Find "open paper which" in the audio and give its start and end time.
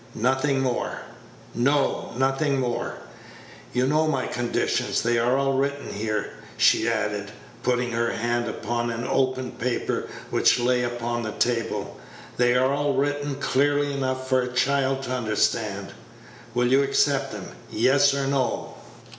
9.07-10.57